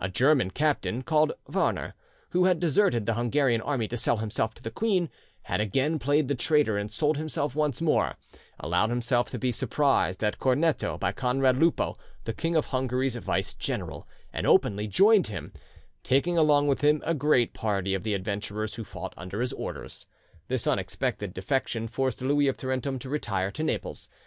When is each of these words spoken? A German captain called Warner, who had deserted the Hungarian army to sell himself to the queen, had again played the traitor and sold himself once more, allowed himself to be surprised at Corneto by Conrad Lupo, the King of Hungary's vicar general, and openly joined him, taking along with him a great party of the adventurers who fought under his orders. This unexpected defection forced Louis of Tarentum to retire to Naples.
A 0.00 0.08
German 0.08 0.50
captain 0.50 1.02
called 1.02 1.30
Warner, 1.46 1.92
who 2.30 2.46
had 2.46 2.58
deserted 2.58 3.04
the 3.04 3.12
Hungarian 3.12 3.60
army 3.60 3.86
to 3.88 3.98
sell 3.98 4.16
himself 4.16 4.54
to 4.54 4.62
the 4.62 4.70
queen, 4.70 5.10
had 5.42 5.60
again 5.60 5.98
played 5.98 6.26
the 6.26 6.34
traitor 6.34 6.78
and 6.78 6.90
sold 6.90 7.18
himself 7.18 7.54
once 7.54 7.82
more, 7.82 8.14
allowed 8.58 8.88
himself 8.88 9.28
to 9.28 9.38
be 9.38 9.52
surprised 9.52 10.24
at 10.24 10.38
Corneto 10.38 10.96
by 10.96 11.12
Conrad 11.12 11.58
Lupo, 11.58 11.98
the 12.24 12.32
King 12.32 12.56
of 12.56 12.64
Hungary's 12.64 13.14
vicar 13.14 13.42
general, 13.58 14.08
and 14.32 14.46
openly 14.46 14.86
joined 14.86 15.26
him, 15.26 15.52
taking 16.02 16.38
along 16.38 16.66
with 16.66 16.80
him 16.82 17.02
a 17.04 17.12
great 17.12 17.52
party 17.52 17.92
of 17.92 18.04
the 18.04 18.14
adventurers 18.14 18.76
who 18.76 18.84
fought 18.84 19.12
under 19.18 19.42
his 19.42 19.52
orders. 19.52 20.06
This 20.46 20.66
unexpected 20.66 21.34
defection 21.34 21.88
forced 21.88 22.22
Louis 22.22 22.48
of 22.48 22.56
Tarentum 22.56 22.98
to 23.00 23.10
retire 23.10 23.50
to 23.50 23.62
Naples. 23.62 24.08